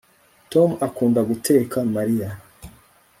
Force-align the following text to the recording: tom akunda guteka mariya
tom 0.51 0.69
akunda 0.87 1.21
guteka 1.29 1.77
mariya 1.95 2.29